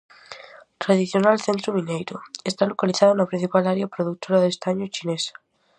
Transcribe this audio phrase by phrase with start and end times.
[0.83, 2.15] Tradicional centro mineiro,
[2.49, 5.33] está localizado na principal área produtora de estaño chinesa.